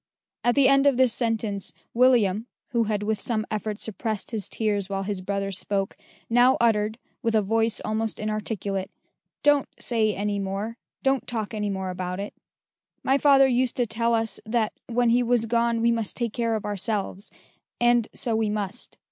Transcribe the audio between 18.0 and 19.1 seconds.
so we must.